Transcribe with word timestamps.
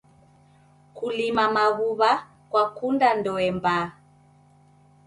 Kulima 0.97 1.43
maghuw'a 1.55 2.11
kwakunda 2.51 3.07
ndoe 3.19 3.49
mbaa. 3.57 3.85